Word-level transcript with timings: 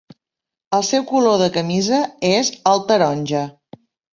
El 0.77 0.85
seu 0.87 1.03
color 1.11 1.37
de 1.43 1.49
camisa 1.59 2.01
és 2.33 2.51
el 2.73 2.85
taronja. 2.89 3.45